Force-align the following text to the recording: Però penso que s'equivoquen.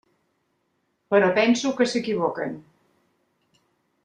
Però 1.13 1.29
penso 1.37 1.75
que 1.81 1.89
s'equivoquen. 1.93 2.57